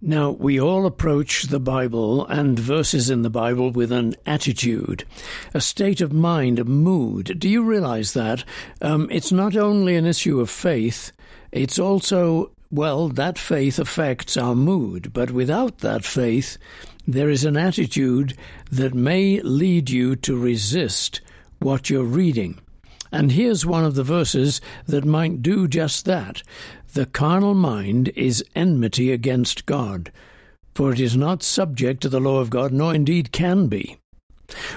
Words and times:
Now, 0.00 0.30
we 0.30 0.60
all 0.60 0.86
approach 0.86 1.44
the 1.44 1.58
Bible 1.58 2.24
and 2.26 2.56
verses 2.56 3.10
in 3.10 3.22
the 3.22 3.30
Bible 3.30 3.72
with 3.72 3.90
an 3.90 4.14
attitude, 4.26 5.04
a 5.52 5.60
state 5.60 6.00
of 6.00 6.12
mind, 6.12 6.60
a 6.60 6.64
mood. 6.64 7.36
Do 7.40 7.48
you 7.48 7.64
realize 7.64 8.12
that? 8.12 8.44
Um, 8.80 9.08
it's 9.10 9.32
not 9.32 9.56
only 9.56 9.96
an 9.96 10.06
issue 10.06 10.38
of 10.38 10.50
faith, 10.50 11.10
it's 11.50 11.80
also, 11.80 12.52
well, 12.70 13.08
that 13.08 13.38
faith 13.38 13.80
affects 13.80 14.36
our 14.36 14.54
mood. 14.54 15.12
But 15.12 15.32
without 15.32 15.78
that 15.78 16.04
faith, 16.04 16.58
there 17.04 17.28
is 17.28 17.44
an 17.44 17.56
attitude 17.56 18.36
that 18.70 18.94
may 18.94 19.40
lead 19.40 19.90
you 19.90 20.14
to 20.14 20.38
resist 20.38 21.20
what 21.58 21.90
you're 21.90 22.04
reading. 22.04 22.60
And 23.10 23.32
here's 23.32 23.66
one 23.66 23.84
of 23.84 23.94
the 23.94 24.04
verses 24.04 24.60
that 24.86 25.04
might 25.04 25.42
do 25.42 25.66
just 25.66 26.04
that. 26.04 26.42
The 26.94 27.06
carnal 27.06 27.54
mind 27.54 28.08
is 28.16 28.42
enmity 28.56 29.12
against 29.12 29.66
God, 29.66 30.10
for 30.74 30.90
it 30.92 30.98
is 30.98 31.16
not 31.16 31.42
subject 31.42 32.00
to 32.02 32.08
the 32.08 32.20
law 32.20 32.38
of 32.38 32.48
God, 32.48 32.72
nor 32.72 32.94
indeed 32.94 33.30
can 33.30 33.66
be. 33.66 33.98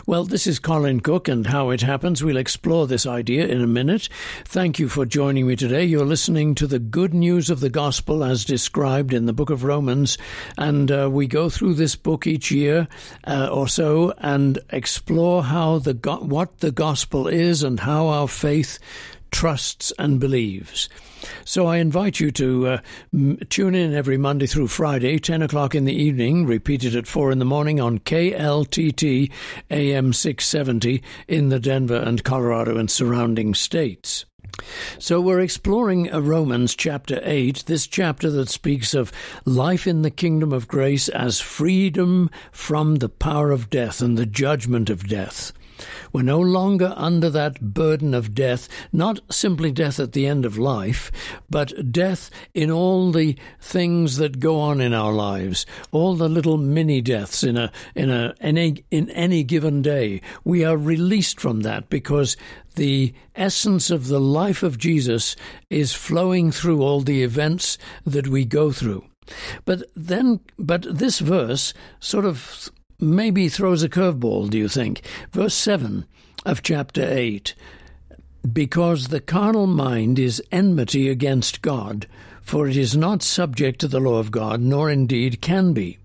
Well, 0.05 0.25
this 0.25 0.45
is 0.45 0.59
Colin 0.59 0.99
Cook, 0.99 1.29
and 1.29 1.47
how 1.47 1.69
it 1.69 1.79
happens. 1.79 2.21
We'll 2.21 2.35
explore 2.35 2.87
this 2.87 3.05
idea 3.05 3.47
in 3.47 3.61
a 3.61 3.67
minute. 3.67 4.09
Thank 4.43 4.79
you 4.79 4.89
for 4.89 5.05
joining 5.05 5.47
me 5.47 5.55
today. 5.55 5.85
You're 5.85 6.05
listening 6.05 6.55
to 6.55 6.67
the 6.67 6.79
good 6.79 7.13
news 7.13 7.49
of 7.49 7.61
the 7.61 7.69
gospel 7.69 8.25
as 8.25 8.43
described 8.43 9.13
in 9.13 9.25
the 9.25 9.33
book 9.33 9.49
of 9.49 9.63
Romans, 9.63 10.17
and 10.57 10.91
uh, 10.91 11.09
we 11.09 11.27
go 11.27 11.49
through 11.49 11.75
this 11.75 11.95
book 11.95 12.27
each 12.27 12.51
year 12.51 12.89
uh, 13.25 13.47
or 13.49 13.69
so 13.69 14.13
and 14.17 14.59
explore 14.71 15.43
how 15.43 15.79
the 15.79 15.93
go- 15.93 16.17
what 16.17 16.59
the 16.59 16.71
gospel 16.71 17.29
is 17.29 17.63
and 17.63 17.79
how 17.79 18.07
our 18.07 18.27
faith 18.27 18.79
trusts 19.31 19.91
and 19.97 20.19
believes. 20.19 20.89
So 21.45 21.67
I 21.67 21.77
invite 21.77 22.19
you 22.19 22.31
to 22.31 22.67
uh, 22.67 22.77
m- 23.13 23.37
tune 23.49 23.75
in 23.75 23.93
every 23.93 24.17
Monday 24.17 24.47
through 24.47 24.67
Friday, 24.67 25.19
10 25.19 25.41
o'clock 25.41 25.75
in 25.75 25.85
the 25.85 25.93
evening, 25.93 26.45
repeated 26.45 26.95
at 26.95 27.07
4 27.07 27.31
in 27.31 27.39
the 27.39 27.45
morning 27.45 27.79
on 27.79 27.99
KLTT 27.99 29.31
AM 29.69 30.13
670 30.13 31.03
in 31.27 31.49
the 31.49 31.59
Denver 31.59 31.95
and 31.95 32.23
Colorado 32.23 32.77
and 32.77 32.89
surrounding 32.89 33.53
states. 33.53 34.25
So 34.99 35.21
we're 35.21 35.39
exploring 35.39 36.09
Romans 36.11 36.75
chapter 36.75 37.19
8, 37.23 37.63
this 37.65 37.87
chapter 37.87 38.29
that 38.31 38.49
speaks 38.49 38.93
of 38.93 39.11
life 39.45 39.87
in 39.87 40.01
the 40.01 40.11
kingdom 40.11 40.51
of 40.51 40.67
grace 40.67 41.07
as 41.09 41.39
freedom 41.39 42.29
from 42.51 42.95
the 42.95 43.09
power 43.09 43.51
of 43.51 43.69
death 43.69 44.01
and 44.01 44.17
the 44.17 44.25
judgment 44.25 44.89
of 44.89 45.07
death. 45.07 45.53
We're 46.13 46.21
no 46.23 46.39
longer 46.39 46.93
under 46.95 47.29
that 47.29 47.73
burden 47.73 48.13
of 48.13 48.33
death, 48.33 48.67
not 48.91 49.19
simply 49.29 49.71
death 49.71 49.99
at 49.99 50.13
the 50.13 50.25
end 50.27 50.45
of 50.45 50.57
life, 50.57 51.11
but 51.49 51.91
death 51.91 52.29
in 52.53 52.71
all 52.71 53.11
the 53.11 53.37
things 53.59 54.17
that 54.17 54.39
go 54.39 54.59
on 54.59 54.81
in 54.81 54.93
our 54.93 55.13
lives, 55.13 55.65
all 55.91 56.15
the 56.15 56.29
little 56.29 56.57
mini 56.57 57.01
deaths 57.01 57.43
in 57.43 57.57
a 57.57 57.71
in 57.95 58.09
a 58.09 58.33
any 58.41 58.83
in 58.91 59.09
any 59.11 59.43
given 59.43 59.81
day. 59.81 60.21
We 60.43 60.63
are 60.63 60.77
released 60.77 61.39
from 61.39 61.61
that 61.61 61.89
because 61.89 62.37
the 62.75 63.13
essence 63.35 63.89
of 63.89 64.07
the 64.07 64.19
life 64.19 64.63
of 64.63 64.77
Jesus 64.77 65.35
is 65.69 65.93
flowing 65.93 66.51
through 66.51 66.81
all 66.81 67.01
the 67.01 67.23
events 67.23 67.77
that 68.05 68.27
we 68.27 68.45
go 68.45 68.71
through. 68.71 69.05
But 69.65 69.83
then, 69.95 70.39
but 70.57 70.85
this 70.89 71.19
verse 71.19 71.73
sort 71.99 72.25
of 72.25 72.69
maybe 73.01 73.49
throws 73.49 73.83
a 73.83 73.89
curveball, 73.89 74.49
do 74.49 74.57
you 74.57 74.67
think? 74.67 75.01
Verse 75.31 75.55
7 75.55 76.05
of 76.45 76.61
chapter 76.61 77.03
8 77.03 77.53
Because 78.51 79.07
the 79.07 79.19
carnal 79.19 79.67
mind 79.67 80.19
is 80.19 80.41
enmity 80.51 81.09
against 81.09 81.61
God, 81.61 82.07
for 82.41 82.67
it 82.67 82.77
is 82.77 82.95
not 82.95 83.23
subject 83.23 83.81
to 83.81 83.87
the 83.87 83.99
law 83.99 84.17
of 84.17 84.31
God, 84.31 84.61
nor 84.61 84.89
indeed 84.89 85.41
can 85.41 85.73
be. 85.73 85.97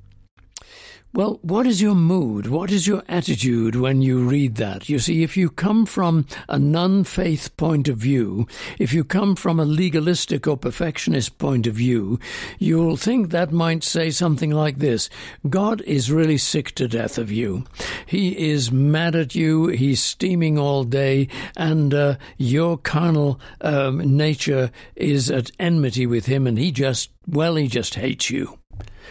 Well, 1.16 1.38
what 1.40 1.66
is 1.66 1.80
your 1.80 1.94
mood? 1.94 2.46
What 2.46 2.70
is 2.70 2.86
your 2.86 3.02
attitude 3.08 3.74
when 3.74 4.02
you 4.02 4.28
read 4.28 4.56
that? 4.56 4.90
You 4.90 4.98
see, 4.98 5.22
if 5.22 5.34
you 5.34 5.48
come 5.48 5.86
from 5.86 6.26
a 6.46 6.58
non 6.58 7.04
faith 7.04 7.56
point 7.56 7.88
of 7.88 7.96
view, 7.96 8.46
if 8.78 8.92
you 8.92 9.02
come 9.02 9.34
from 9.34 9.58
a 9.58 9.64
legalistic 9.64 10.46
or 10.46 10.58
perfectionist 10.58 11.38
point 11.38 11.66
of 11.66 11.72
view, 11.72 12.20
you'll 12.58 12.98
think 12.98 13.30
that 13.30 13.50
might 13.50 13.82
say 13.82 14.10
something 14.10 14.50
like 14.50 14.76
this 14.76 15.08
God 15.48 15.80
is 15.86 16.12
really 16.12 16.36
sick 16.36 16.72
to 16.72 16.86
death 16.86 17.16
of 17.16 17.32
you. 17.32 17.64
He 18.04 18.50
is 18.50 18.70
mad 18.70 19.16
at 19.16 19.34
you, 19.34 19.68
he's 19.68 20.02
steaming 20.02 20.58
all 20.58 20.84
day, 20.84 21.28
and 21.56 21.94
uh, 21.94 22.16
your 22.36 22.76
carnal 22.76 23.40
um, 23.62 24.18
nature 24.18 24.70
is 24.94 25.30
at 25.30 25.50
enmity 25.58 26.04
with 26.04 26.26
him, 26.26 26.46
and 26.46 26.58
he 26.58 26.70
just, 26.70 27.08
well, 27.26 27.56
he 27.56 27.68
just 27.68 27.94
hates 27.94 28.28
you. 28.28 28.58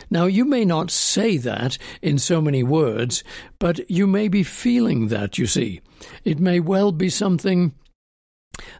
Now, 0.10 0.26
you 0.26 0.46
may 0.46 0.66
not 0.66 0.92
say 0.92 1.38
that 1.38 1.78
in 2.02 2.20
so 2.20 2.42
many 2.42 2.64
words, 2.64 3.24
but 3.60 3.90
you 3.90 4.08
may 4.08 4.28
be 4.28 4.44
feeling 4.44 5.08
that, 5.08 5.38
you 5.38 5.48
see. 5.48 5.82
It 6.24 6.40
may 6.40 6.60
well 6.60 6.92
be 6.92 7.10
something 7.10 7.74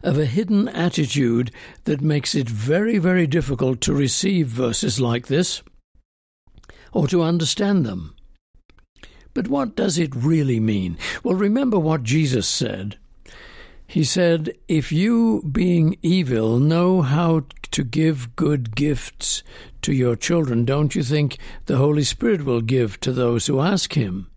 of 0.02 0.18
a 0.18 0.26
hidden 0.26 0.68
attitude 0.68 1.50
that 1.84 2.00
makes 2.00 2.34
it 2.34 2.48
very, 2.48 2.98
very 2.98 3.26
difficult 3.26 3.80
to 3.82 3.92
receive 3.92 4.46
verses 4.48 5.00
like 5.00 5.26
this 5.26 5.62
or 6.92 7.06
to 7.08 7.22
understand 7.22 7.84
them. 7.84 8.14
But 9.34 9.48
what 9.48 9.76
does 9.76 9.98
it 9.98 10.14
really 10.14 10.60
mean? 10.60 10.96
Well, 11.22 11.34
remember 11.34 11.78
what 11.78 12.02
Jesus 12.02 12.48
said. 12.48 12.96
He 13.86 14.04
said, 14.04 14.56
If 14.68 14.90
you, 14.90 15.42
being 15.50 15.96
evil, 16.02 16.58
know 16.58 17.02
how 17.02 17.44
to 17.70 17.84
give 17.84 18.34
good 18.36 18.74
gifts 18.74 19.42
to 19.82 19.92
your 19.92 20.16
children, 20.16 20.64
don't 20.64 20.94
you 20.94 21.02
think 21.02 21.38
the 21.66 21.76
Holy 21.76 22.04
Spirit 22.04 22.44
will 22.44 22.60
give 22.60 22.98
to 23.00 23.12
those 23.12 23.46
who 23.46 23.60
ask 23.60 23.94
Him? 23.94 24.28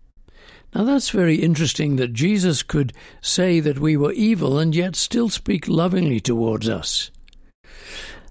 Now 0.74 0.84
that's 0.84 1.10
very 1.10 1.36
interesting 1.38 1.96
that 1.96 2.14
Jesus 2.14 2.62
could 2.62 2.94
say 3.22 3.60
that 3.60 3.80
we 3.80 3.98
were 3.98 4.12
evil 4.14 4.60
and 4.60 4.76
yet 4.76 4.96
still 4.96 5.30
speak 5.30 5.68
lovingly 5.68 6.20
towards 6.20 6.70
us. 6.70 7.10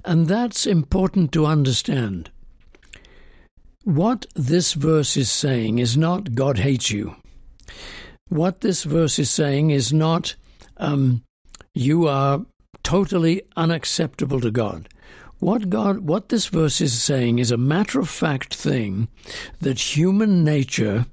And 0.05 0.29
that's 0.29 0.67
important 0.67 1.33
to 1.33 1.47
understand. 1.47 2.31
What 3.83 4.27
this 4.35 4.75
verse 4.75 5.17
is 5.17 5.31
saying 5.31 5.79
is 5.79 5.97
not 5.97 6.35
God 6.35 6.59
hates 6.59 6.91
you. 6.91 7.17
What 8.29 8.61
this 8.61 8.85
verse 8.85 9.19
is 9.19 9.31
saying 9.31 9.71
is 9.71 9.93
not 9.93 10.37
um, 10.79 11.23
you 11.75 12.07
are 12.09 12.45
totally 12.83 13.43
unacceptable 13.57 14.41
to 14.41 14.51
God. 14.51 14.89
What 15.41 15.71
God, 15.71 16.01
what 16.01 16.31
this 16.31 16.47
verse 16.47 16.81
is 16.81 17.01
saying 17.01 17.39
is 17.39 17.51
a 17.51 17.57
matter 17.57 18.01
of 18.01 18.09
fact 18.09 18.55
thing 18.55 19.09
that 19.61 19.97
human 19.97 20.43
nature 20.43 21.07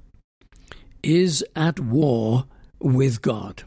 is 1.02 1.44
at 1.54 1.78
war 1.78 2.46
with 2.80 3.22
God. 3.22 3.62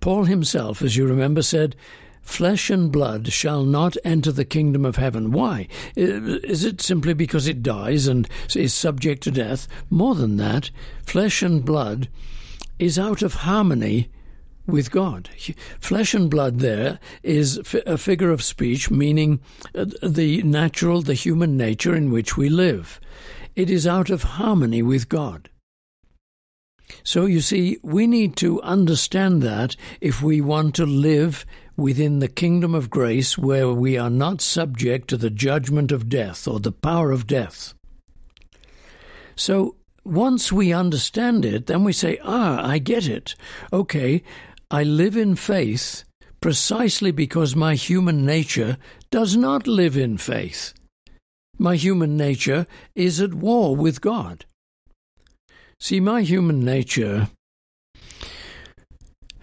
Paul 0.00 0.24
himself, 0.24 0.82
as 0.82 0.96
you 0.96 1.06
remember, 1.06 1.42
said, 1.42 1.76
Flesh 2.22 2.70
and 2.70 2.92
blood 2.92 3.32
shall 3.32 3.64
not 3.64 3.96
enter 4.04 4.30
the 4.30 4.44
kingdom 4.44 4.84
of 4.84 4.96
heaven. 4.96 5.30
Why? 5.30 5.68
Is 5.96 6.64
it 6.64 6.80
simply 6.80 7.14
because 7.14 7.46
it 7.46 7.62
dies 7.62 8.06
and 8.06 8.28
is 8.54 8.74
subject 8.74 9.22
to 9.24 9.30
death? 9.30 9.66
More 9.88 10.14
than 10.14 10.36
that, 10.36 10.70
flesh 11.02 11.42
and 11.42 11.64
blood 11.64 12.08
is 12.78 12.98
out 12.98 13.22
of 13.22 13.34
harmony 13.34 14.10
with 14.66 14.90
God. 14.90 15.28
Flesh 15.78 16.14
and 16.14 16.30
blood 16.30 16.60
there 16.60 16.98
is 17.22 17.58
a 17.86 17.98
figure 17.98 18.30
of 18.30 18.42
speech 18.42 18.90
meaning 18.90 19.40
uh, 19.74 19.86
the 20.02 20.42
natural, 20.42 21.02
the 21.02 21.14
human 21.14 21.56
nature 21.56 21.94
in 21.94 22.10
which 22.10 22.36
we 22.36 22.48
live. 22.48 23.00
It 23.56 23.70
is 23.70 23.86
out 23.86 24.10
of 24.10 24.22
harmony 24.22 24.82
with 24.82 25.08
God. 25.08 25.50
So 27.02 27.26
you 27.26 27.40
see, 27.40 27.78
we 27.82 28.06
need 28.06 28.36
to 28.36 28.60
understand 28.62 29.42
that 29.42 29.76
if 30.00 30.22
we 30.22 30.40
want 30.40 30.74
to 30.76 30.86
live 30.86 31.46
within 31.76 32.18
the 32.18 32.28
kingdom 32.28 32.74
of 32.74 32.90
grace 32.90 33.38
where 33.38 33.72
we 33.72 33.96
are 33.96 34.10
not 34.10 34.40
subject 34.40 35.08
to 35.08 35.16
the 35.16 35.30
judgment 35.30 35.92
of 35.92 36.08
death 36.08 36.46
or 36.46 36.60
the 36.60 36.72
power 36.72 37.10
of 37.10 37.26
death. 37.26 37.74
So 39.34 39.76
once 40.04 40.52
we 40.52 40.72
understand 40.72 41.44
it, 41.44 41.66
then 41.66 41.84
we 41.84 41.92
say, 41.92 42.18
ah, 42.22 42.66
I 42.66 42.78
get 42.78 43.06
it. 43.08 43.34
Okay, 43.72 44.22
I 44.70 44.84
live 44.84 45.16
in 45.16 45.34
faith 45.34 46.04
precisely 46.40 47.10
because 47.10 47.56
my 47.56 47.74
human 47.74 48.24
nature 48.24 48.76
does 49.10 49.36
not 49.36 49.66
live 49.66 49.96
in 49.96 50.16
faith. 50.16 50.72
My 51.58 51.76
human 51.76 52.16
nature 52.16 52.66
is 52.94 53.20
at 53.20 53.34
war 53.34 53.74
with 53.74 54.00
God. 54.00 54.46
See, 55.80 55.98
my 55.98 56.22
human 56.22 56.64
nature 56.64 57.28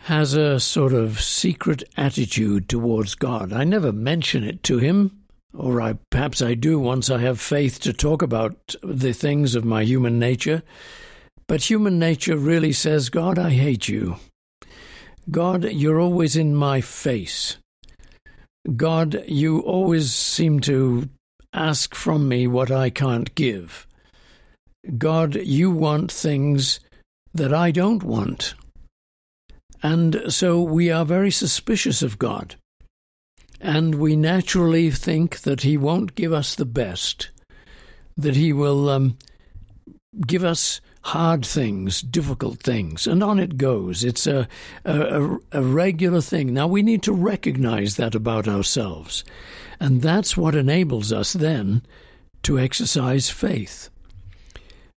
has 0.03 0.33
a 0.33 0.59
sort 0.59 0.94
of 0.94 1.19
secret 1.21 1.83
attitude 1.97 2.69
towards 2.69 3.13
God. 3.13 3.51
I 3.51 3.65
never 3.65 3.91
mention 3.91 4.45
it 4.45 4.63
to 4.63 4.77
him, 4.77 5.24
or 5.53 5.81
I, 5.81 5.97
perhaps 6.09 6.41
I 6.41 6.53
do 6.53 6.79
once 6.79 7.09
I 7.09 7.18
have 7.19 7.41
faith 7.41 7.81
to 7.81 7.91
talk 7.91 8.21
about 8.21 8.75
the 8.81 9.12
things 9.12 9.56
of 9.56 9.65
my 9.65 9.83
human 9.83 10.18
nature. 10.18 10.63
But 11.47 11.69
human 11.69 12.00
nature 12.00 12.38
really 12.38 12.71
says, 12.71 13.09
God, 13.09 13.38
I 13.38 13.50
hate 13.50 13.89
you. 13.89 14.18
God, 15.29 15.65
you're 15.65 16.00
always 16.00 16.35
in 16.35 16.56
my 16.56 16.79
face. 16.79 17.57
God, 18.75 19.24
you 19.27 19.59
always 19.59 20.13
seem 20.13 20.59
to 20.62 21.09
ask 21.53 21.95
from 21.95 22.27
me 22.27 22.47
what 22.47 22.71
I 22.71 22.89
can't 22.89 23.33
give. 23.35 23.88
God, 24.97 25.35
you 25.35 25.71
want 25.71 26.12
things 26.12 26.79
that 27.33 27.53
I 27.53 27.71
don't 27.71 28.03
want. 28.03 28.53
And 29.83 30.24
so 30.29 30.62
we 30.62 30.89
are 30.89 31.06
very 31.06 31.31
suspicious 31.31 32.01
of 32.01 32.18
God. 32.18 32.56
And 33.59 33.95
we 33.95 34.15
naturally 34.15 34.91
think 34.91 35.41
that 35.41 35.62
He 35.62 35.77
won't 35.77 36.15
give 36.15 36.31
us 36.31 36.56
the 36.56 36.65
best, 36.65 37.31
that 38.15 38.35
He 38.35 38.53
will 38.53 38.89
um, 38.89 39.18
give 40.25 40.44
us 40.44 40.79
hard 41.07 41.45
things, 41.45 42.01
difficult 42.01 42.59
things, 42.59 43.07
and 43.07 43.24
on 43.24 43.39
it 43.39 43.56
goes. 43.56 44.04
It's 44.04 44.27
a, 44.27 44.45
a, 44.83 45.38
a 45.54 45.62
regular 45.62 46.19
thing. 46.19 46.54
Now 46.54 46.68
we 46.68 46.81
need 46.81 47.01
to 47.04 47.13
recognize 47.13 47.95
that 47.95 48.13
about 48.13 48.45
ourselves. 48.45 49.24
And 49.80 50.01
that's 50.01 50.36
what 50.36 50.54
enables 50.54 51.13
us 51.13 51.31
then 51.31 51.81
to 52.44 52.59
exercise 52.59 53.30
faith. 53.30 53.89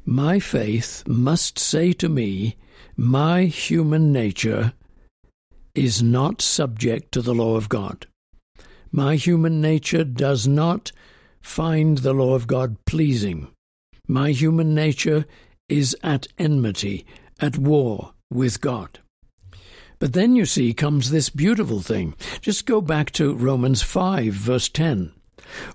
My 0.05 0.41
faith 0.41 1.07
must 1.07 1.61
say 1.61 1.93
to 1.93 2.09
me, 2.09 2.57
my 2.97 3.45
human 3.45 4.13
nature 4.13 4.73
is 5.77 6.03
not 6.03 6.43
subject 6.43 7.13
to 7.13 7.23
the 7.23 7.35
law 7.35 7.55
of 7.55 7.69
God. 7.69 8.07
My 8.91 9.15
human 9.15 9.61
nature 9.61 10.03
does 10.03 10.49
not 10.49 10.91
find 11.41 11.99
the 11.99 12.13
law 12.13 12.35
of 12.35 12.49
God 12.49 12.85
pleasing. 12.85 13.47
My 14.09 14.33
human 14.33 14.75
nature 14.75 15.25
is 15.71 15.97
at 16.03 16.27
enmity, 16.39 17.07
at 17.41 17.57
war 17.57 18.13
with 18.31 18.61
God. 18.61 18.99
But 19.99 20.15
then 20.15 20.35
you 20.35 20.47
see 20.47 20.73
comes 20.73 21.11
this 21.11 21.31
beautiful 21.31 21.81
thing. 21.81 22.15
Just 22.41 22.67
go 22.67 22.81
back 22.81 23.11
to 23.13 23.35
Romans 23.35 23.83
5, 23.83 24.33
verse 24.33 24.69
10. 24.69 25.13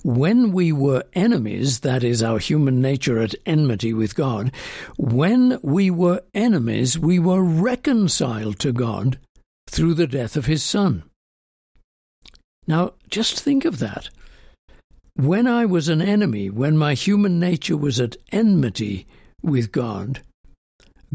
When 0.03 0.51
we 0.51 0.71
were 0.71 1.03
enemies, 1.13 1.81
that 1.81 2.03
is, 2.03 2.23
our 2.23 2.39
human 2.39 2.81
nature 2.81 3.19
at 3.19 3.35
enmity 3.45 3.93
with 3.93 4.15
God, 4.15 4.51
when 4.97 5.59
we 5.61 5.91
were 5.91 6.23
enemies, 6.33 6.97
we 6.97 7.19
were 7.19 7.43
reconciled 7.43 8.59
to 8.59 8.71
God 8.71 9.19
through 9.69 9.93
the 9.93 10.07
death 10.07 10.35
of 10.35 10.45
his 10.45 10.63
Son. 10.63 11.03
Now, 12.67 12.93
just 13.09 13.39
think 13.39 13.65
of 13.65 13.79
that. 13.79 14.09
When 15.15 15.47
I 15.47 15.65
was 15.65 15.87
an 15.87 16.01
enemy, 16.01 16.49
when 16.49 16.77
my 16.77 16.93
human 16.93 17.39
nature 17.39 17.77
was 17.77 17.99
at 17.99 18.17
enmity 18.31 19.07
with 19.45 19.71
God, 19.71 20.21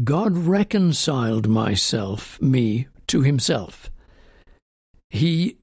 God 0.03 0.35
reconciled 0.35 1.47
myself, 1.47 2.41
me, 2.41 2.87
to 3.07 3.21
himself. 3.21 3.91
He 5.09 5.57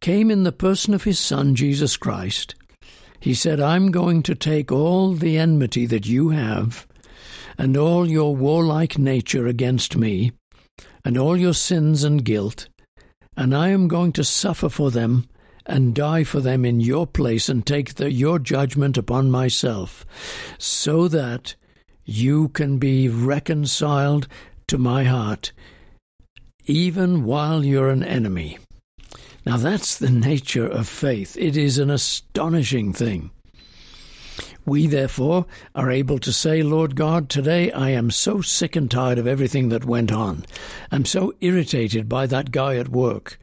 came 0.00 0.30
in 0.30 0.42
the 0.42 0.52
person 0.52 0.94
of 0.94 1.04
his 1.04 1.18
Son, 1.18 1.54
Jesus 1.54 1.96
Christ. 1.96 2.54
He 3.20 3.34
said, 3.34 3.60
I'm 3.60 3.90
going 3.90 4.22
to 4.24 4.34
take 4.34 4.72
all 4.72 5.12
the 5.12 5.38
enmity 5.38 5.86
that 5.86 6.06
you 6.06 6.30
have 6.30 6.86
and 7.56 7.76
all 7.76 8.08
your 8.08 8.34
warlike 8.34 8.98
nature 8.98 9.46
against 9.46 9.96
me 9.96 10.32
and 11.04 11.16
all 11.16 11.36
your 11.36 11.54
sins 11.54 12.02
and 12.02 12.24
guilt, 12.24 12.68
and 13.36 13.54
I 13.54 13.68
am 13.68 13.88
going 13.88 14.12
to 14.14 14.24
suffer 14.24 14.68
for 14.68 14.90
them 14.90 15.28
and 15.66 15.94
die 15.94 16.24
for 16.24 16.40
them 16.40 16.64
in 16.64 16.80
your 16.80 17.06
place 17.06 17.48
and 17.48 17.64
take 17.64 17.94
the, 17.94 18.10
your 18.10 18.38
judgment 18.38 18.98
upon 18.98 19.30
myself, 19.30 20.04
so 20.58 21.08
that 21.08 21.54
you 22.04 22.48
can 22.48 22.78
be 22.78 23.08
reconciled 23.08 24.28
to 24.68 24.78
my 24.78 25.04
heart, 25.04 25.52
even 26.66 27.24
while 27.24 27.64
you're 27.64 27.90
an 27.90 28.02
enemy. 28.02 28.58
Now, 29.46 29.58
that's 29.58 29.98
the 29.98 30.10
nature 30.10 30.66
of 30.66 30.88
faith. 30.88 31.36
It 31.36 31.56
is 31.56 31.78
an 31.78 31.90
astonishing 31.90 32.92
thing. 32.92 33.30
We, 34.66 34.86
therefore, 34.86 35.44
are 35.74 35.90
able 35.90 36.18
to 36.20 36.32
say, 36.32 36.62
Lord 36.62 36.96
God, 36.96 37.28
today 37.28 37.70
I 37.70 37.90
am 37.90 38.10
so 38.10 38.40
sick 38.40 38.74
and 38.74 38.90
tired 38.90 39.18
of 39.18 39.26
everything 39.26 39.68
that 39.68 39.84
went 39.84 40.10
on. 40.10 40.46
I'm 40.90 41.04
so 41.04 41.34
irritated 41.40 42.08
by 42.08 42.26
that 42.28 42.50
guy 42.50 42.76
at 42.76 42.88
work. 42.88 43.38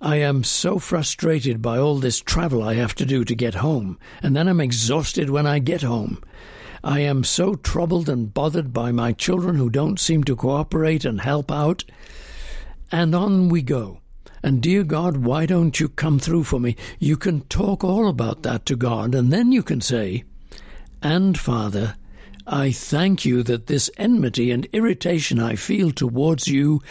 I 0.00 0.16
am 0.16 0.42
so 0.42 0.78
frustrated 0.78 1.60
by 1.60 1.78
all 1.78 1.98
this 1.98 2.20
travel 2.20 2.62
I 2.62 2.74
have 2.74 2.94
to 2.96 3.06
do 3.06 3.24
to 3.24 3.34
get 3.34 3.56
home, 3.56 3.98
and 4.22 4.34
then 4.34 4.48
I'm 4.48 4.60
exhausted 4.60 5.28
when 5.28 5.46
I 5.46 5.58
get 5.58 5.82
home. 5.82 6.22
I 6.84 7.00
am 7.00 7.24
so 7.24 7.54
troubled 7.54 8.10
and 8.10 8.34
bothered 8.34 8.74
by 8.74 8.92
my 8.92 9.12
children 9.12 9.56
who 9.56 9.70
don't 9.70 9.98
seem 9.98 10.22
to 10.24 10.36
cooperate 10.36 11.06
and 11.06 11.22
help 11.22 11.50
out. 11.50 11.82
And 12.92 13.14
on 13.14 13.48
we 13.48 13.62
go. 13.62 14.02
And 14.42 14.60
dear 14.60 14.84
God, 14.84 15.16
why 15.16 15.46
don't 15.46 15.80
you 15.80 15.88
come 15.88 16.18
through 16.18 16.44
for 16.44 16.60
me? 16.60 16.76
You 16.98 17.16
can 17.16 17.40
talk 17.46 17.82
all 17.82 18.06
about 18.06 18.42
that 18.42 18.66
to 18.66 18.76
God, 18.76 19.14
and 19.14 19.32
then 19.32 19.50
you 19.50 19.62
can 19.62 19.80
say, 19.80 20.24
And 21.00 21.38
Father, 21.38 21.96
I 22.46 22.70
thank 22.70 23.24
you 23.24 23.42
that 23.44 23.66
this 23.66 23.90
enmity 23.96 24.50
and 24.50 24.66
irritation 24.66 25.40
I 25.40 25.56
feel 25.56 25.90
towards 25.90 26.48
you 26.48 26.82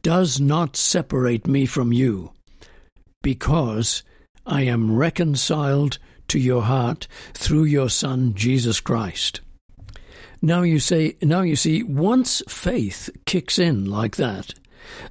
does 0.00 0.40
not 0.40 0.76
separate 0.78 1.46
me 1.46 1.66
from 1.66 1.92
you 1.92 2.32
because 3.20 4.02
I 4.46 4.62
am 4.62 4.96
reconciled 4.96 5.98
to 6.32 6.38
your 6.38 6.62
heart 6.62 7.06
through 7.34 7.64
your 7.64 7.90
Son, 7.90 8.32
Jesus 8.34 8.80
Christ. 8.80 9.42
Now 10.40 10.62
you 10.62 10.78
say, 10.78 11.16
now 11.20 11.42
you 11.42 11.56
see, 11.56 11.82
once 11.82 12.42
faith 12.48 13.10
kicks 13.26 13.58
in 13.58 13.84
like 13.84 14.16
that, 14.16 14.54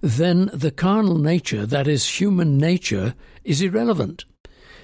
then 0.02 0.50
the 0.52 0.72
carnal 0.72 1.20
nature, 1.20 1.68
that 1.68 1.88
is 1.88 2.20
human 2.20 2.58
nature, 2.58 3.14
is 3.44 3.62
irrelevant. 3.62 4.26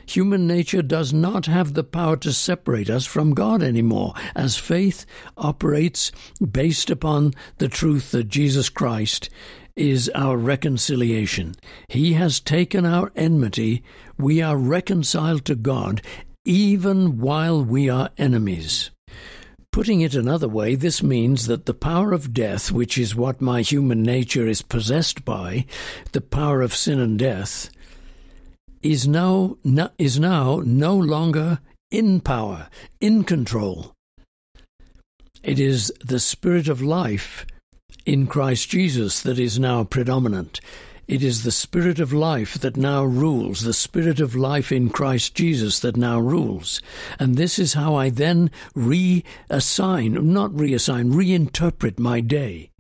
Human 0.06 0.46
nature 0.46 0.84
does 0.84 1.12
not 1.12 1.48
have 1.48 1.74
the 1.74 1.84
power 1.84 2.18
to 2.18 2.32
separate 2.32 2.90
us 2.90 3.08
from 3.08 3.34
God 3.34 3.64
anymore, 3.64 4.14
as 4.36 4.58
faith 4.58 5.08
operates 5.38 6.12
based 6.40 6.92
upon 6.92 7.34
the 7.58 7.68
truth 7.68 8.12
that 8.12 8.30
Jesus 8.30 8.70
Christ 8.70 9.32
is 9.76 10.10
our 10.16 10.38
reconciliation. 10.38 11.56
He 11.88 12.14
has 12.14 12.40
taken 12.40 12.86
our 12.86 13.12
enmity. 13.16 13.84
We 14.18 14.42
are 14.42 14.58
reconciled 14.58 15.46
to 15.46 15.56
God 15.56 16.02
even 16.48 17.20
while 17.20 17.62
we 17.62 17.90
are 17.90 18.10
enemies. 18.18 18.90
Putting 19.74 20.00
it 20.00 20.16
another 20.16 20.48
way, 20.48 20.76
this 20.76 21.04
means 21.04 21.48
that 21.48 21.66
the 21.66 21.74
power 21.74 22.14
of 22.14 22.34
death, 22.34 22.72
which 22.72 22.98
is 22.98 23.14
what 23.16 23.42
my 23.42 23.62
human 23.62 24.02
nature 24.02 24.48
is 24.48 24.62
possessed 24.62 25.26
by, 25.26 25.66
the 26.14 26.22
power 26.22 26.62
of 26.62 26.74
sin 26.74 27.00
and 27.00 27.20
death, 27.20 27.70
is 28.82 29.06
now, 29.08 29.58
is 29.98 30.20
now 30.20 30.62
no 30.66 30.96
longer 30.96 31.60
in 31.92 32.22
power, 32.22 32.70
in 33.02 33.26
control. 33.26 33.94
It 35.44 35.60
is 35.60 35.92
the 36.00 36.20
spirit 36.20 36.70
of 36.70 36.82
life 36.82 37.46
in 38.06 38.26
Christ 38.26 38.70
Jesus 38.70 39.22
that 39.22 39.38
is 39.38 39.60
now 39.60 39.84
predominant. 39.84 40.62
It 41.08 41.24
is 41.24 41.44
the 41.44 41.54
Spirit 41.54 42.02
of 42.02 42.12
life 42.12 42.56
that 42.56 42.76
now 42.76 43.06
rules, 43.06 43.62
the 43.62 43.72
Spirit 43.72 44.20
of 44.20 44.36
life 44.36 44.74
in 44.74 44.90
Christ 44.90 45.34
Jesus 45.34 45.80
that 45.80 45.96
now 45.96 46.20
rules. 46.20 46.82
And 47.18 47.38
this 47.38 47.58
is 47.58 47.76
how 47.76 47.96
I 47.96 48.10
then 48.10 48.52
reassign, 48.76 50.22
not 50.22 50.52
reassign, 50.52 51.14
reinterpret 51.14 51.98
my 51.98 52.20
day. 52.20 52.72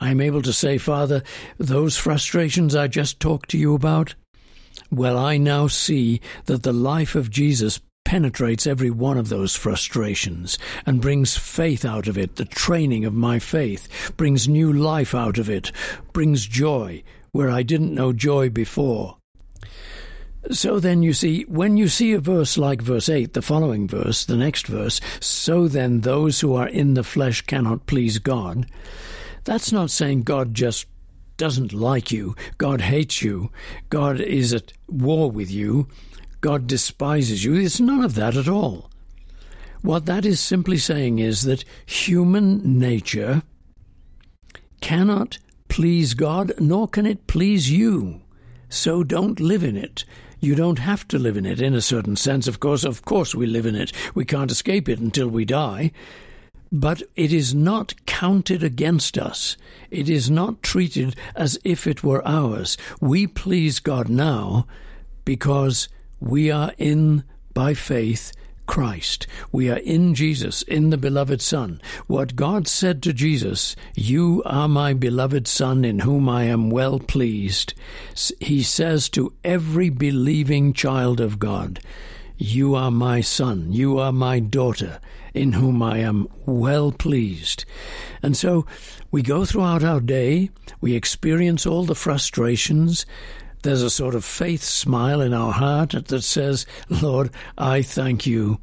I 0.00 0.10
am 0.10 0.20
able 0.20 0.42
to 0.42 0.52
say, 0.52 0.76
Father, 0.76 1.22
those 1.56 1.96
frustrations 1.96 2.74
I 2.74 2.88
just 2.88 3.20
talked 3.20 3.50
to 3.50 3.58
you 3.58 3.76
about, 3.76 4.16
well, 4.90 5.16
I 5.16 5.36
now 5.36 5.68
see 5.68 6.20
that 6.46 6.64
the 6.64 6.72
life 6.72 7.14
of 7.14 7.30
Jesus 7.30 7.80
penetrates 8.04 8.66
every 8.66 8.90
one 8.90 9.16
of 9.16 9.28
those 9.28 9.54
frustrations 9.54 10.58
and 10.84 11.00
brings 11.00 11.36
faith 11.36 11.84
out 11.84 12.08
of 12.08 12.18
it. 12.18 12.34
The 12.34 12.44
training 12.44 13.04
of 13.04 13.14
my 13.14 13.38
faith 13.38 14.12
brings 14.16 14.48
new 14.48 14.72
life 14.72 15.14
out 15.14 15.38
of 15.38 15.48
it, 15.48 15.70
brings 16.12 16.44
joy 16.44 17.04
where 17.32 17.50
I 17.50 17.62
didn't 17.62 17.94
know 17.94 18.12
joy 18.12 18.50
before. 18.50 19.16
So 20.50 20.80
then 20.80 21.02
you 21.02 21.12
see, 21.12 21.42
when 21.44 21.76
you 21.76 21.88
see 21.88 22.12
a 22.12 22.20
verse 22.20 22.58
like 22.58 22.82
verse 22.82 23.08
8, 23.08 23.32
the 23.32 23.42
following 23.42 23.88
verse, 23.88 24.24
the 24.24 24.36
next 24.36 24.66
verse, 24.66 25.00
so 25.20 25.68
then 25.68 26.00
those 26.00 26.40
who 26.40 26.54
are 26.54 26.68
in 26.68 26.94
the 26.94 27.04
flesh 27.04 27.42
cannot 27.42 27.86
please 27.86 28.18
God, 28.18 28.66
that's 29.44 29.72
not 29.72 29.90
saying 29.90 30.22
God 30.22 30.52
just 30.54 30.86
doesn't 31.36 31.72
like 31.72 32.12
you, 32.12 32.36
God 32.58 32.80
hates 32.80 33.22
you, 33.22 33.50
God 33.88 34.20
is 34.20 34.52
at 34.52 34.72
war 34.88 35.30
with 35.30 35.50
you. 35.50 35.88
God 36.42 36.66
despises 36.66 37.44
you. 37.44 37.54
It's 37.54 37.80
none 37.80 38.02
of 38.02 38.16
that 38.16 38.36
at 38.36 38.48
all. 38.48 38.90
What 39.80 40.06
that 40.06 40.26
is 40.26 40.40
simply 40.40 40.76
saying 40.76 41.20
is 41.20 41.42
that 41.42 41.64
human 41.86 42.80
nature 42.80 43.42
cannot 44.80 45.38
please 45.72 46.12
God, 46.12 46.52
nor 46.60 46.86
can 46.86 47.06
it 47.06 47.26
please 47.26 47.70
you. 47.70 48.20
So 48.68 49.02
don't 49.02 49.40
live 49.40 49.64
in 49.64 49.74
it. 49.74 50.04
You 50.38 50.54
don't 50.54 50.78
have 50.78 51.08
to 51.08 51.18
live 51.18 51.38
in 51.38 51.46
it 51.46 51.62
in 51.62 51.72
a 51.72 51.80
certain 51.80 52.14
sense. 52.14 52.46
Of 52.46 52.60
course, 52.60 52.84
of 52.84 53.06
course, 53.06 53.34
we 53.34 53.46
live 53.46 53.64
in 53.64 53.74
it. 53.74 53.90
We 54.14 54.26
can't 54.26 54.50
escape 54.50 54.86
it 54.86 54.98
until 54.98 55.28
we 55.28 55.46
die. 55.46 55.92
But 56.70 57.02
it 57.16 57.32
is 57.32 57.54
not 57.54 57.94
counted 58.04 58.62
against 58.62 59.16
us. 59.16 59.56
It 59.90 60.10
is 60.10 60.30
not 60.30 60.62
treated 60.62 61.16
as 61.34 61.58
if 61.64 61.86
it 61.86 62.04
were 62.04 62.26
ours. 62.28 62.76
We 63.00 63.26
please 63.26 63.80
God 63.80 64.10
now 64.10 64.66
because 65.24 65.88
we 66.20 66.50
are 66.50 66.74
in 66.76 67.24
by 67.54 67.72
faith 67.72 68.32
Christ. 68.66 69.26
We 69.50 69.70
are 69.70 69.78
in 69.78 70.14
Jesus, 70.14 70.62
in 70.62 70.90
the 70.90 70.96
beloved 70.96 71.40
Son. 71.40 71.80
What 72.06 72.36
God 72.36 72.66
said 72.68 73.02
to 73.02 73.12
Jesus, 73.12 73.76
You 73.94 74.42
are 74.46 74.68
my 74.68 74.94
beloved 74.94 75.46
Son, 75.46 75.84
in 75.84 76.00
whom 76.00 76.28
I 76.28 76.44
am 76.44 76.70
well 76.70 76.98
pleased, 76.98 77.74
he 78.40 78.62
says 78.62 79.08
to 79.10 79.32
every 79.44 79.90
believing 79.90 80.72
child 80.72 81.20
of 81.20 81.38
God, 81.38 81.80
You 82.36 82.74
are 82.74 82.90
my 82.90 83.20
son, 83.20 83.72
you 83.72 83.98
are 83.98 84.12
my 84.12 84.40
daughter, 84.40 85.00
in 85.34 85.52
whom 85.52 85.82
I 85.82 85.98
am 85.98 86.28
well 86.46 86.92
pleased. 86.92 87.64
And 88.22 88.36
so 88.36 88.66
we 89.10 89.22
go 89.22 89.44
throughout 89.44 89.84
our 89.84 90.00
day, 90.00 90.50
we 90.80 90.94
experience 90.94 91.66
all 91.66 91.84
the 91.84 91.94
frustrations, 91.94 93.06
there's 93.62 93.82
a 93.82 93.90
sort 93.90 94.14
of 94.14 94.24
faith 94.24 94.62
smile 94.62 95.20
in 95.20 95.32
our 95.32 95.52
heart 95.52 95.94
that 96.08 96.22
says, 96.22 96.66
Lord, 96.88 97.30
I 97.56 97.82
thank 97.82 98.26
you 98.26 98.60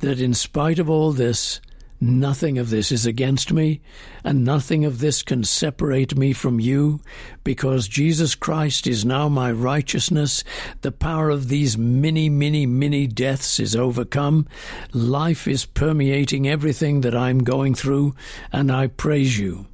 that 0.00 0.20
in 0.20 0.34
spite 0.34 0.78
of 0.78 0.90
all 0.90 1.12
this, 1.12 1.60
nothing 2.00 2.58
of 2.58 2.68
this 2.68 2.92
is 2.92 3.06
against 3.06 3.52
me, 3.52 3.80
and 4.22 4.44
nothing 4.44 4.84
of 4.84 4.98
this 4.98 5.22
can 5.22 5.42
separate 5.42 6.16
me 6.16 6.32
from 6.32 6.60
you, 6.60 7.00
because 7.42 7.88
Jesus 7.88 8.34
Christ 8.34 8.86
is 8.86 9.04
now 9.04 9.28
my 9.28 9.50
righteousness. 9.50 10.44
The 10.82 10.92
power 10.92 11.30
of 11.30 11.48
these 11.48 11.78
many, 11.78 12.28
many, 12.28 12.66
many 12.66 13.06
deaths 13.06 13.58
is 13.58 13.74
overcome. 13.74 14.46
Life 14.92 15.48
is 15.48 15.64
permeating 15.64 16.46
everything 16.46 17.00
that 17.00 17.16
I'm 17.16 17.38
going 17.38 17.74
through, 17.74 18.14
and 18.52 18.70
I 18.70 18.88
praise 18.88 19.38
you. 19.38 19.66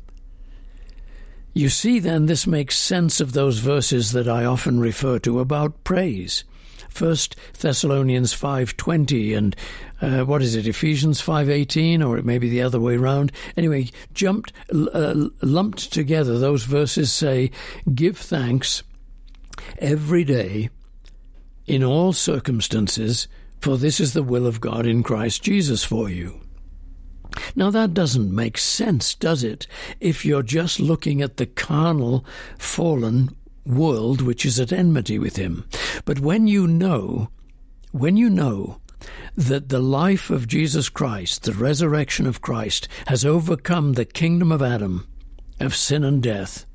You 1.55 1.69
see, 1.69 1.99
then, 1.99 2.27
this 2.27 2.47
makes 2.47 2.79
sense 2.79 3.21
of 3.21 3.33
those 3.33 3.59
verses 3.59 4.13
that 4.13 4.27
I 4.27 4.45
often 4.45 4.81
refer 4.81 5.19
to 5.21 5.39
about 5.39 5.85
praise. 5.85 6.45
First 6.89 7.37
Thessalonians 7.59 8.35
5:20 8.35 9.37
and 9.37 9.57
uh, 10.01 10.25
what 10.25 10.43
is 10.43 10.55
it 10.55 10.67
Ephesians 10.67 11.23
5:18 11.23 12.07
or 12.07 12.19
it 12.19 12.25
may 12.25 12.39
be 12.39 12.51
the 12.51 12.61
other 12.61 12.79
way 12.79 12.97
around 12.97 13.33
anyway 13.57 13.89
jumped 14.13 14.53
uh, 14.71 15.15
lumped 15.41 15.91
together 15.91 16.39
those 16.39 16.65
verses 16.65 17.11
say 17.11 17.51
give 17.95 18.19
thanks 18.19 18.83
every 19.79 20.23
day 20.23 20.69
in 21.67 21.83
all 21.83 22.13
circumstances 22.13 23.27
for 23.59 23.79
this 23.79 23.99
is 23.99 24.13
the 24.13 24.23
will 24.23 24.47
of 24.47 24.61
God 24.61 24.85
in 24.85 25.03
Christ 25.03 25.43
Jesus 25.43 25.83
for 25.83 26.11
you 26.11 26.43
now, 27.55 27.71
that 27.71 27.95
doesn't 27.95 28.35
make 28.35 28.59
sense, 28.59 29.15
does 29.15 29.45
it? 29.45 29.67
If 30.01 30.25
you're 30.25 30.43
just 30.43 30.81
looking 30.81 31.23
at 31.23 31.37
the 31.37 31.47
carnal, 31.47 32.25
fallen 32.59 33.37
world 33.65 34.21
which 34.21 34.45
is 34.45 34.59
at 34.59 34.73
enmity 34.73 35.19
with 35.19 35.37
him. 35.37 35.65
But 36.05 36.21
when 36.21 36.47
you 36.47 36.67
know, 36.67 37.31
when 37.93 38.17
you 38.17 38.29
know 38.29 38.81
that 39.37 39.69
the 39.69 39.81
life 39.81 40.31
of 40.31 40.49
Jesus 40.49 40.89
Christ, 40.89 41.45
the 41.45 41.53
resurrection 41.53 42.27
of 42.27 42.41
Christ, 42.41 42.89
has 43.07 43.25
overcome 43.25 43.93
the 43.93 44.05
kingdom 44.05 44.53
of 44.53 44.63
Adam, 44.63 45.07
of 45.61 45.75
sin 45.75 46.05
and 46.05 46.23
death, 46.23 46.67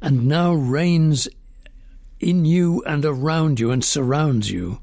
and 0.00 0.26
now 0.26 0.52
reigns 0.52 1.28
in 2.20 2.44
you 2.44 2.82
and 2.86 3.04
around 3.04 3.60
you 3.60 3.70
and 3.70 3.84
surrounds 3.84 4.50
you, 4.50 4.80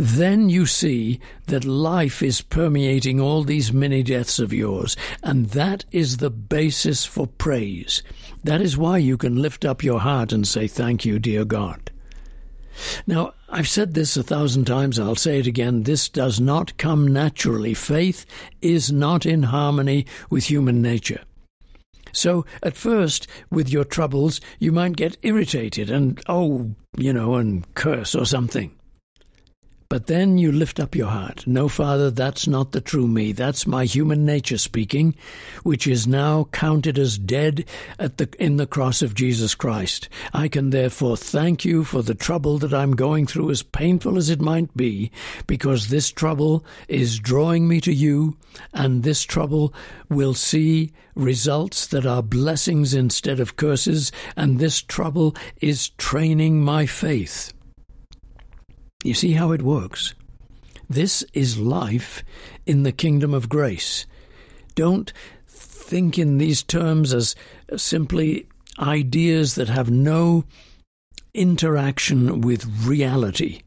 then 0.00 0.48
you 0.48 0.64
see 0.64 1.18
that 1.46 1.64
life 1.64 2.22
is 2.22 2.40
permeating 2.40 3.20
all 3.20 3.42
these 3.42 3.72
many 3.72 4.04
deaths 4.04 4.38
of 4.38 4.52
yours, 4.52 4.96
and 5.24 5.46
that 5.46 5.84
is 5.90 6.18
the 6.18 6.30
basis 6.30 7.04
for 7.04 7.26
praise. 7.26 8.04
That 8.44 8.60
is 8.60 8.78
why 8.78 8.98
you 8.98 9.16
can 9.16 9.42
lift 9.42 9.64
up 9.64 9.82
your 9.82 9.98
heart 9.98 10.32
and 10.32 10.46
say, 10.46 10.68
Thank 10.68 11.04
you, 11.04 11.18
dear 11.18 11.44
God. 11.44 11.90
Now, 13.08 13.32
I've 13.48 13.66
said 13.66 13.94
this 13.94 14.16
a 14.16 14.22
thousand 14.22 14.66
times, 14.66 15.00
I'll 15.00 15.16
say 15.16 15.40
it 15.40 15.48
again. 15.48 15.82
This 15.82 16.08
does 16.08 16.38
not 16.38 16.76
come 16.76 17.08
naturally. 17.08 17.74
Faith 17.74 18.24
is 18.62 18.92
not 18.92 19.26
in 19.26 19.42
harmony 19.42 20.06
with 20.30 20.44
human 20.44 20.80
nature. 20.80 21.22
So, 22.12 22.46
at 22.62 22.76
first, 22.76 23.26
with 23.50 23.68
your 23.68 23.84
troubles, 23.84 24.40
you 24.60 24.70
might 24.70 24.94
get 24.94 25.16
irritated 25.22 25.90
and, 25.90 26.22
oh, 26.28 26.70
you 26.96 27.12
know, 27.12 27.34
and 27.34 27.74
curse 27.74 28.14
or 28.14 28.24
something. 28.24 28.77
But 29.90 30.06
then 30.06 30.36
you 30.36 30.52
lift 30.52 30.78
up 30.78 30.94
your 30.94 31.08
heart. 31.08 31.46
No, 31.46 31.66
Father, 31.66 32.10
that's 32.10 32.46
not 32.46 32.72
the 32.72 32.80
true 32.82 33.08
me. 33.08 33.32
That's 33.32 33.66
my 33.66 33.86
human 33.86 34.26
nature 34.26 34.58
speaking, 34.58 35.14
which 35.62 35.86
is 35.86 36.06
now 36.06 36.44
counted 36.52 36.98
as 36.98 37.16
dead 37.16 37.64
at 37.98 38.18
the, 38.18 38.28
in 38.38 38.58
the 38.58 38.66
cross 38.66 39.00
of 39.00 39.14
Jesus 39.14 39.54
Christ. 39.54 40.10
I 40.34 40.48
can 40.48 40.68
therefore 40.70 41.16
thank 41.16 41.64
you 41.64 41.84
for 41.84 42.02
the 42.02 42.14
trouble 42.14 42.58
that 42.58 42.74
I'm 42.74 42.96
going 42.96 43.26
through, 43.26 43.50
as 43.50 43.62
painful 43.62 44.18
as 44.18 44.28
it 44.28 44.42
might 44.42 44.76
be, 44.76 45.10
because 45.46 45.88
this 45.88 46.10
trouble 46.10 46.66
is 46.86 47.18
drawing 47.18 47.66
me 47.66 47.80
to 47.80 47.92
you, 47.92 48.36
and 48.74 49.02
this 49.02 49.22
trouble 49.22 49.72
will 50.10 50.34
see 50.34 50.92
results 51.14 51.86
that 51.86 52.04
are 52.04 52.22
blessings 52.22 52.92
instead 52.92 53.40
of 53.40 53.56
curses, 53.56 54.12
and 54.36 54.58
this 54.58 54.82
trouble 54.82 55.34
is 55.62 55.88
training 55.96 56.62
my 56.62 56.84
faith. 56.84 57.54
You 59.04 59.14
see 59.14 59.32
how 59.32 59.52
it 59.52 59.62
works? 59.62 60.14
This 60.90 61.22
is 61.32 61.56
life 61.56 62.24
in 62.66 62.82
the 62.82 62.90
kingdom 62.90 63.32
of 63.32 63.48
grace. 63.48 64.06
Don't 64.74 65.12
think 65.46 66.18
in 66.18 66.38
these 66.38 66.64
terms 66.64 67.14
as 67.14 67.36
simply 67.76 68.48
ideas 68.76 69.54
that 69.54 69.68
have 69.68 69.88
no 69.88 70.44
interaction 71.32 72.40
with 72.40 72.66
reality. 72.84 73.62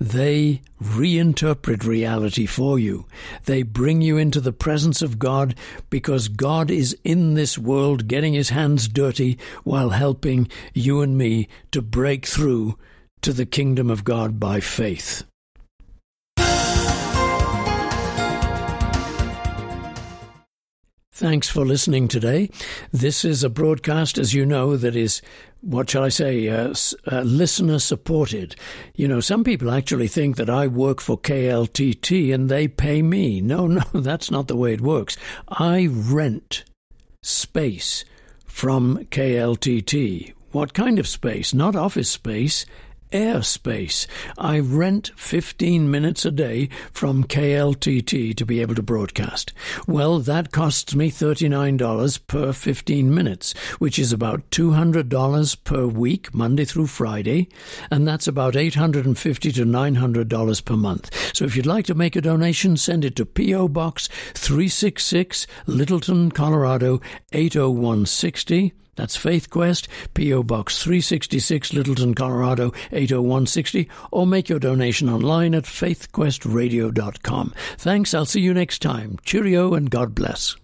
They 0.00 0.62
reinterpret 0.82 1.84
reality 1.84 2.46
for 2.46 2.80
you. 2.80 3.06
They 3.44 3.62
bring 3.62 4.02
you 4.02 4.16
into 4.16 4.40
the 4.40 4.52
presence 4.52 5.02
of 5.02 5.20
God 5.20 5.54
because 5.88 6.26
God 6.26 6.68
is 6.68 6.96
in 7.04 7.34
this 7.34 7.58
world 7.58 8.08
getting 8.08 8.32
his 8.32 8.48
hands 8.50 8.88
dirty 8.88 9.38
while 9.62 9.90
helping 9.90 10.48
you 10.74 11.00
and 11.00 11.16
me 11.16 11.46
to 11.70 11.80
break 11.80 12.26
through 12.26 12.76
to 13.22 13.32
the 13.32 13.46
kingdom 13.46 13.90
of 13.90 14.04
God 14.04 14.38
by 14.38 14.60
faith. 14.60 15.24
Thanks 21.18 21.48
for 21.48 21.66
listening 21.66 22.06
today. 22.06 22.48
This 22.92 23.24
is 23.24 23.42
a 23.42 23.50
broadcast, 23.50 24.18
as 24.18 24.34
you 24.34 24.46
know, 24.46 24.76
that 24.76 24.94
is, 24.94 25.20
what 25.62 25.90
shall 25.90 26.04
I 26.04 26.10
say, 26.10 26.48
uh, 26.48 26.72
uh, 27.10 27.22
listener 27.22 27.80
supported. 27.80 28.54
You 28.94 29.08
know, 29.08 29.18
some 29.18 29.42
people 29.42 29.68
actually 29.68 30.06
think 30.06 30.36
that 30.36 30.48
I 30.48 30.68
work 30.68 31.00
for 31.00 31.18
KLTT 31.18 32.32
and 32.32 32.48
they 32.48 32.68
pay 32.68 33.02
me. 33.02 33.40
No, 33.40 33.66
no, 33.66 33.82
that's 33.94 34.30
not 34.30 34.46
the 34.46 34.54
way 34.54 34.72
it 34.72 34.80
works. 34.80 35.16
I 35.48 35.88
rent 35.90 36.62
space 37.24 38.04
from 38.44 38.98
KLTT. 39.06 40.34
What 40.52 40.72
kind 40.72 41.00
of 41.00 41.08
space? 41.08 41.52
Not 41.52 41.74
office 41.74 42.10
space, 42.10 42.64
airspace. 43.10 44.06
I 44.36 44.58
rent 44.58 45.10
15 45.16 45.90
minutes 45.90 46.24
a 46.24 46.30
day 46.30 46.68
from 46.92 47.24
KLTT 47.24 48.36
to 48.36 48.46
be 48.46 48.60
able 48.60 48.74
to 48.74 48.82
broadcast. 48.82 49.52
Well, 49.86 50.18
that 50.20 50.52
costs 50.52 50.94
me 50.94 51.10
$39 51.10 52.26
per 52.26 52.52
15 52.52 53.14
minutes, 53.14 53.54
which 53.78 53.98
is 53.98 54.12
about 54.12 54.50
$200 54.50 55.64
per 55.64 55.86
week, 55.86 56.34
Monday 56.34 56.64
through 56.64 56.86
Friday, 56.86 57.48
and 57.90 58.06
that's 58.06 58.26
about 58.28 58.56
850 58.56 59.52
to 59.52 59.64
$900 59.64 60.64
per 60.64 60.76
month. 60.76 61.34
So 61.34 61.44
if 61.44 61.56
you'd 61.56 61.66
like 61.66 61.86
to 61.86 61.94
make 61.94 62.16
a 62.16 62.20
donation, 62.20 62.76
send 62.76 63.04
it 63.04 63.16
to 63.16 63.26
P.O. 63.26 63.68
Box 63.68 64.08
366, 64.34 65.46
Littleton, 65.66 66.30
Colorado 66.30 67.00
80160. 67.32 68.72
That's 68.98 69.16
Faith 69.16 69.48
Quest, 69.48 69.86
P.O. 70.14 70.42
Box 70.42 70.82
366, 70.82 71.72
Littleton, 71.72 72.14
Colorado 72.14 72.72
80160, 72.90 73.88
or 74.10 74.26
make 74.26 74.48
your 74.48 74.58
donation 74.58 75.08
online 75.08 75.54
at 75.54 75.64
faithquestradio.com. 75.64 77.54
Thanks, 77.78 78.12
I'll 78.12 78.26
see 78.26 78.40
you 78.40 78.52
next 78.52 78.82
time. 78.82 79.16
Cheerio 79.24 79.74
and 79.74 79.88
God 79.88 80.16
bless. 80.16 80.56